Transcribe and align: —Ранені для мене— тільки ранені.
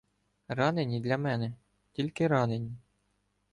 —Ранені 0.47 0.99
для 0.99 1.17
мене— 1.17 1.53
тільки 1.91 2.27
ранені. 2.27 2.75